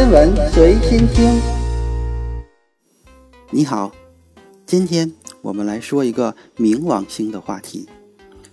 [0.00, 1.38] 天文随心听。
[3.50, 3.92] 你好，
[4.64, 7.86] 今天我们来说一个冥王星的话题。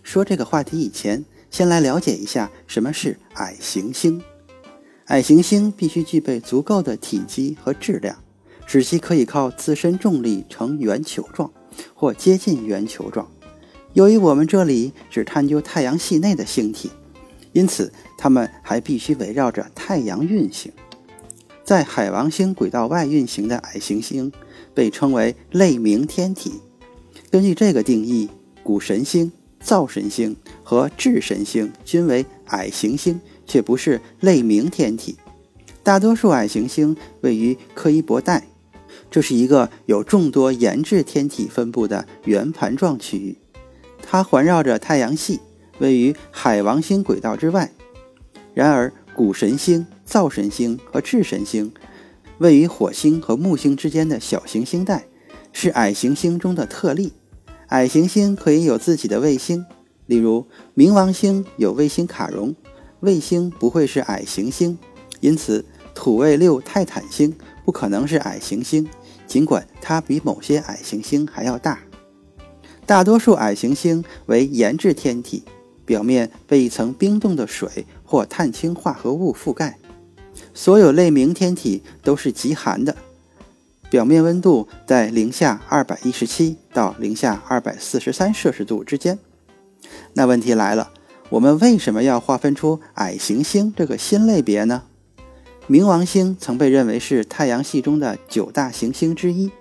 [0.04, 4.21] 说这个话题以前，先来了解一下什么是矮行星。
[5.06, 8.22] 矮行星必须具备足够的体积和质量，
[8.66, 11.50] 使其可以靠自身重力呈圆球状
[11.94, 13.26] 或接近圆球状。
[13.94, 16.91] 由于我们这里只探究太阳系内的星体，
[17.54, 20.70] 因此它们还必须围绕着太阳运行。
[21.67, 24.31] 在海王星轨道外运行的矮行星
[24.73, 26.62] 被称为类冥天体。
[27.30, 28.30] 根据这个定义，
[28.63, 35.17] 谷神星、灶神星和智神星均为矮行星，却不是类冥天体。
[35.84, 38.48] 大多数矮行星位于柯伊伯带，
[39.12, 43.38] 这是一个有众多岩质天体分布的圆盘状区域。
[44.02, 45.41] 它环绕着太阳系，
[45.79, 47.70] 位于海王星轨道之外。
[48.54, 51.73] 然而，谷神星、灶神星和智神星
[52.37, 55.07] 位于火星和木星之间的小行星带，
[55.51, 57.13] 是矮行星中的特例。
[57.70, 59.65] 矮行星可以有自己的卫星，
[60.05, 62.55] 例如冥王星有卫星卡戎，
[62.99, 64.77] 卫星不会是矮行星，
[65.19, 65.65] 因此
[65.95, 68.87] 土卫六泰坦星不可能是矮行星，
[69.25, 71.79] 尽管它比某些矮行星还要大。
[72.85, 75.43] 大多数矮行星为岩质天体，
[75.88, 79.80] 表面被一层冰冻的水或碳氢化合物覆盖。
[80.53, 82.95] 所有类冥天体都是极寒的，
[83.89, 89.17] 表面温度在零下二百一十七到零下二百四十三摄氏度之间。
[90.13, 90.91] 那问题来了，
[91.30, 94.83] 我们为什么要划分出矮行星这个新类别呢？
[95.69, 99.52] 冥王星曾被认为是太阳系中的九大行星之一。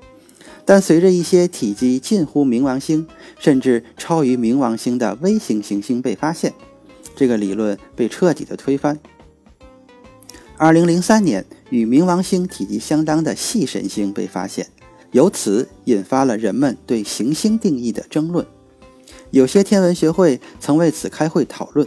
[0.67, 3.07] 但随着一些体积近乎冥王星，
[3.39, 6.53] 甚至超于冥王星的微型行星被发现，
[7.15, 8.99] 这个理论被彻底的推翻。
[10.59, 14.67] 二零零三年，与冥王星体积相当的细神星被发现，
[15.13, 18.45] 由此引发了人们对行星定义的争论。
[19.31, 21.87] 有些天文学会曾为此开会讨论。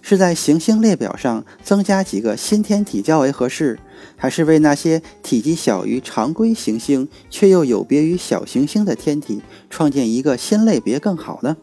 [0.00, 3.78] 是在行星列表上增加几个新天体较为合适，
[4.16, 11.56] 还是为那些体积小于常规行星却又有别于小行星的天体创建一个新类别更好呢？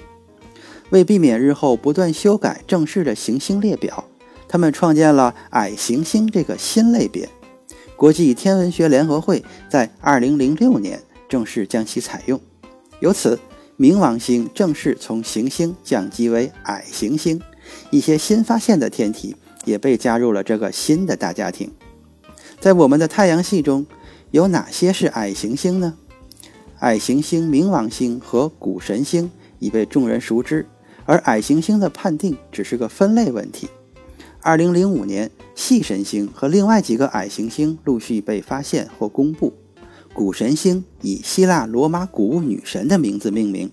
[0.91, 4.05] 为避免日后不断修改正式的行星列表，
[4.47, 7.27] 他们创建了矮行星这个新类别。
[7.95, 12.39] 国际天文学联合会在2006年正式将其采用，
[12.99, 13.39] 由此
[13.79, 17.41] 冥王星正式从行星降级为矮行星。
[17.89, 19.35] 一些新发现的天体
[19.65, 21.71] 也被加入了这个新的大家庭。
[22.59, 23.85] 在我们的太阳系中，
[24.31, 25.95] 有哪些是矮行星呢？
[26.79, 30.67] 矮行星冥王星和谷神星已被众人熟知，
[31.05, 33.69] 而矮行星的判定只是个分类问题。
[34.43, 39.53] 2005年，细神星和另外几个矮行星陆续被发现或公布。
[40.13, 43.71] 谷神星以希腊罗马谷物女神的名字命名，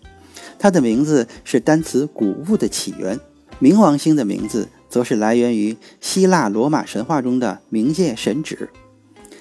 [0.58, 3.18] 它的名字是单词“谷物”的起源。
[3.60, 8.68] 冥王星的名字则是来源于希腊罗马神话中的冥界神祇。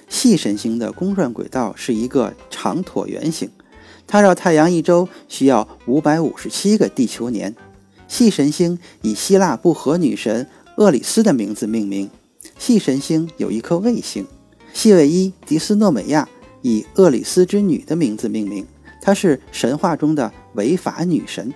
[0.08, 3.50] 细神星的公转轨道是一个长椭圆形，
[4.06, 7.54] 它绕太阳一周需要五百五十七个地球年。
[8.08, 10.48] 细神星以希腊不和女神
[10.78, 12.08] 厄里斯的名字命名。
[12.58, 14.26] 细神星有一颗卫星，
[14.72, 16.26] 细卫一迪斯诺美亚
[16.62, 18.66] 以厄里斯之女的名字命名，
[19.02, 21.52] 她是神话中的违法女神。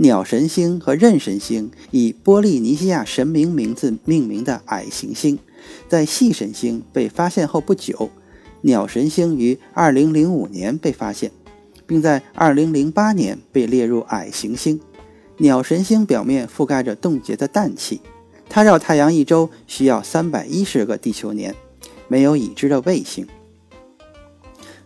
[0.00, 5.40] 鸟神星和刃神星以波利尼西亚神明名字命名的矮行星，
[5.88, 8.08] 在细神星被发现后不久，
[8.60, 11.32] 鸟神星于2005年被发现，
[11.84, 14.80] 并在2008年被列入矮行星。
[15.38, 18.00] 鸟神星表面覆盖着冻结的氮气，
[18.48, 21.56] 它绕太阳一周需要310个地球年，
[22.06, 23.26] 没有已知的卫星。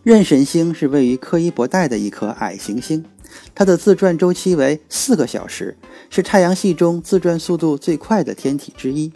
[0.01, 3.05] 刃神星是位于柯伊伯带的一颗矮行星。
[3.55, 5.77] 它的自转周期为四个小时，
[6.09, 9.11] 是太阳系中自转速度最快的天体之一。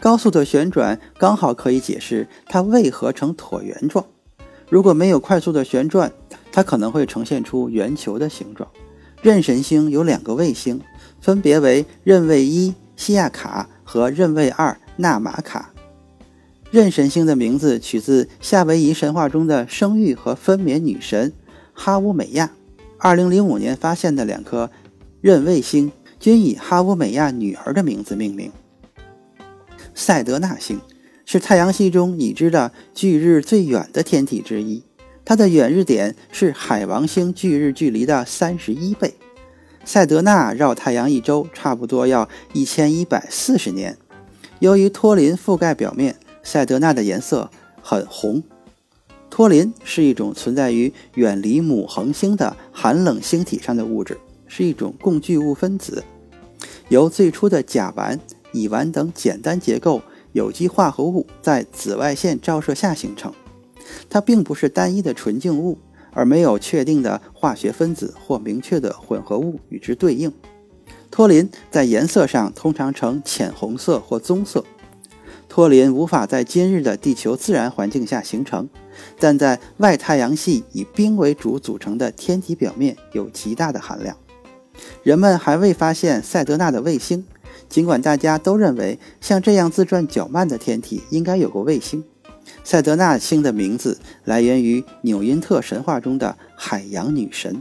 [0.00, 4.04] 高速的旋转刚好可以解释它为何呈椭圆状。
[4.68, 6.12] 如果没有快速的旋转，
[6.52, 8.68] 它可能会呈现出圆球的形状。
[9.22, 10.80] 妊神星有两个卫星，
[11.20, 15.72] 分别为刃卫一西亚卡和刃卫二纳玛卡。
[16.70, 21.32] 妊神星的名字取自夏威夷神话中的生育和分娩女神
[21.72, 22.50] 哈乌美亚。
[22.98, 24.70] 二零零五年发现的两颗
[25.20, 28.50] 任卫星均以哈乌美亚女儿的名字命名。
[29.94, 30.80] 赛德纳星
[31.24, 34.82] 是太阳系中已知的距日最远的天体之一，
[35.24, 39.14] 它的远日点是海王星距日距离的三十一倍。
[39.84, 43.96] 赛德纳绕太阳一周差不多要一千一百四十年。
[44.58, 47.48] 由于托林覆盖表面，赛德纳的颜色
[47.80, 48.42] 很红。
[49.38, 54.18] 托林是一种存在于远离母恒星的寒冷星体上的物质，
[54.48, 56.02] 是一种共聚物分子，
[56.88, 58.18] 由最初的甲烷、
[58.50, 60.02] 乙烷等简单结构
[60.32, 63.32] 有机化合物在紫外线照射下形成。
[64.10, 65.78] 它并不是单一的纯净物，
[66.10, 70.32] 而没有确定的化学分子或明确的混合物与之对应。
[71.12, 74.64] 托林在颜色上通常呈浅红色或棕色。
[75.58, 78.68] 托林无法在今日的地球自然环境下形成，
[79.18, 84.16] 但在外太阳系以冰为主组成的天体表面有极大的含量。
[85.02, 87.26] 人们还未发现赛德纳的卫星，
[87.68, 92.04] 尽管大家都认为像这样自转较慢的天体应该有个卫星。
[92.62, 97.60] 赛德纳星的名字来源于纽因特神话中的海洋女神。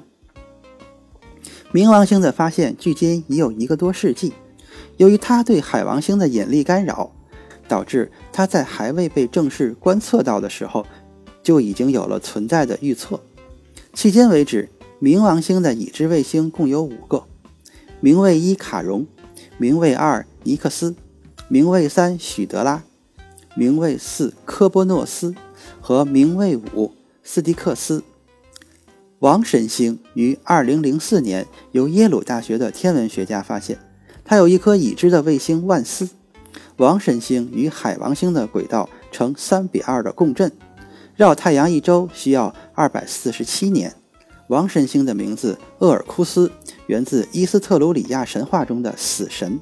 [1.73, 4.33] 冥王星的发现距今已有一个多世纪，
[4.97, 7.11] 由于它对海王星的引力干扰。
[7.67, 10.85] 导致它在还未被正式观测到的时候，
[11.43, 13.19] 就已经有了存在的预测。
[13.93, 14.69] 迄今为止，
[15.01, 17.23] 冥王星的已知卫星共有五个：
[18.01, 19.07] 冥卫一卡戎、
[19.59, 20.95] 冥卫二尼克斯、
[21.49, 22.83] 冥卫三许德拉、
[23.55, 25.33] 冥卫四科波诺斯
[25.81, 26.93] 和冥卫五
[27.23, 28.03] 斯蒂克斯。
[29.19, 33.79] 王神星于2004年由耶鲁大学的天文学家发现，
[34.23, 36.09] 它有一颗已知的卫星万斯。
[36.77, 40.51] 王神星与海王星的轨道呈三比二的共振，
[41.15, 43.91] 绕太阳一周需要二百四十七年。
[44.47, 46.51] 王神星的名字厄尔库斯
[46.85, 49.59] 源自伊斯特鲁里亚神话中的死神。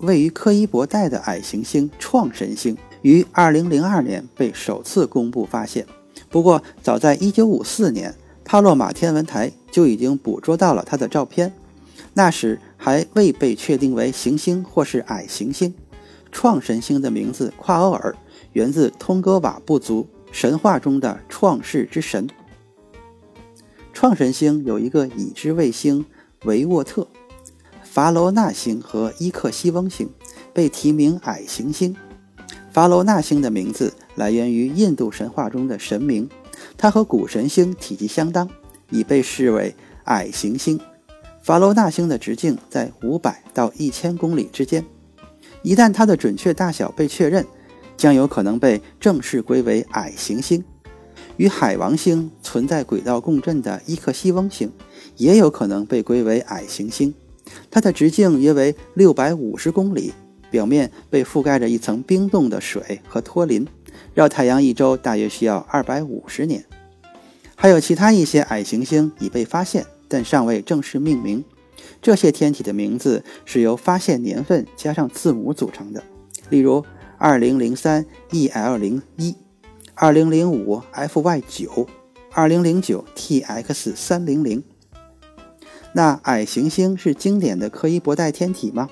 [0.00, 5.86] 位于柯伊伯带的矮行星创神星于二零零二年被首次公布发现，
[6.28, 8.14] 不过早在一九五四年，
[8.44, 11.54] 帕洛马天文台就已经捕捉到了它的照片，
[12.12, 15.74] 那时还未被确定为行星或是矮行星。
[16.32, 18.16] 创神星的名字夸欧尔
[18.52, 22.28] 源自通哥瓦部族神话中的创世之神。
[23.92, 26.06] 创神星有一个已知卫星
[26.44, 27.06] 维沃特，
[27.82, 30.08] 法罗纳星和伊克西翁星
[30.54, 31.94] 被提名矮行星。
[32.72, 36.28] 法罗纳星的名字来源于印度神话中的神明，
[36.78, 38.48] 它和古神星体积相当，
[38.90, 39.74] 已被视为
[40.04, 40.80] 矮行星。
[41.42, 44.84] 法罗纳星的直径在五百到一千公里之间。
[45.62, 47.46] 一旦它的准确大小被确认，
[47.96, 50.64] 将有可能被正式归为矮行星。
[51.36, 54.70] 与海王星存在轨道共振的伊克西翁星，
[55.16, 57.14] 也有可能被归为矮行星。
[57.70, 60.12] 它的直径约为六百五十公里，
[60.50, 63.66] 表面被覆盖着一层冰冻的水和托林，
[64.14, 66.64] 绕太阳一周大约需要二百五十年。
[67.54, 71.44] 还有其他一些矮行星已被发现，但尚未正式命名。
[72.02, 76.02] 这些天体的名字是由发现年份加上字母组成的，
[76.48, 76.84] 例如
[77.18, 79.36] 二零零三 EL 零一、
[79.94, 81.86] 二零零五 FY 九、
[82.32, 84.62] 二零零九 TX 三零零。
[85.92, 88.88] 那矮行星是经典的柯伊伯带天体吗？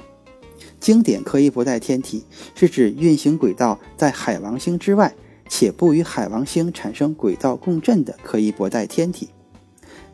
[0.80, 2.24] 经典柯伊伯带天体
[2.54, 5.14] 是指运行轨道在海王星之外，
[5.48, 9.30] 且不与海王星产生轨道共振的柯伊伯带天体。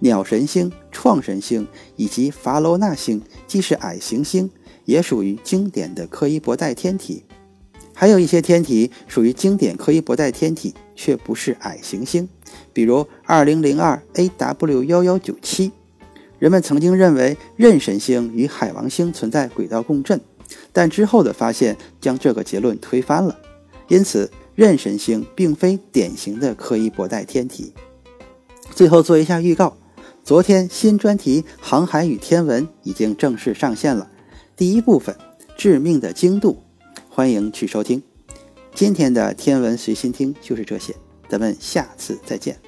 [0.00, 4.50] 鸟神星、创神星以及法罗纳星既是矮行星，
[4.85, 7.25] 也属于经典的柯伊伯带天体。
[7.94, 12.28] 还有一些天体属于经典柯伊伯带天体，却不是矮行星，
[12.73, 15.71] 比如2002 AW1197。
[16.40, 20.21] 人们曾经认为壬神星与海王星存在轨道共振，
[20.73, 23.38] 但之后的发现将这个结论推翻了。
[23.87, 27.73] 因此，壬神星并非典型的柯伊伯带天体。
[28.75, 29.76] 最后做一下预告。
[30.25, 34.11] 昨天新专题《航海与天文》已经正式上线了，
[34.57, 35.14] 第一部分
[35.54, 36.62] 《致命的精度》，
[37.11, 38.02] 欢迎去收听。
[38.75, 40.97] 今天的天文随心听就是这些，
[41.28, 42.59] 咱们下次再见。